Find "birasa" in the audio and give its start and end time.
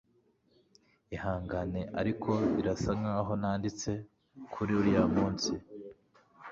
2.55-2.91